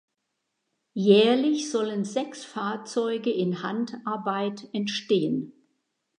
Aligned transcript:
Jährlich 0.95 1.69
sollen 1.69 2.05
sechs 2.05 2.43
Fahrzeuge 2.43 3.29
in 3.29 3.61
Handarbeit 3.61 4.67
entstehen. 4.73 5.53